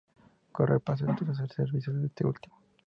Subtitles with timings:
[0.51, 2.59] Correr pasó entonces al servicio de este último.